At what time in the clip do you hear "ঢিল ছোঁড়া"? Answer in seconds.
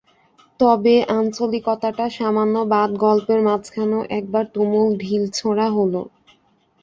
5.01-5.67